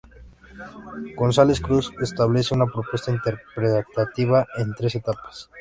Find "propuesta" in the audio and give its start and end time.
2.65-3.11